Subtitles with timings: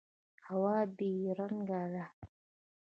[0.47, 2.05] هوا بې رنګه ده.